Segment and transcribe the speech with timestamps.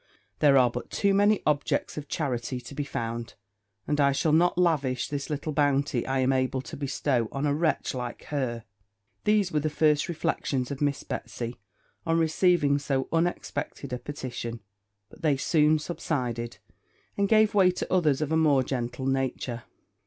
[0.39, 3.35] there are but too many objects of charity to be found;
[3.87, 7.53] and I shall not lavish the little bounty I am able to bestow, on a
[7.53, 8.63] wretch like her!'
[9.25, 11.59] These were the first reflections of Miss Betsy
[12.03, 14.61] on receiving so unexpected a petition;
[15.11, 16.57] but they soon subsided,
[17.15, 19.65] and gave way to others of a more gentle nature.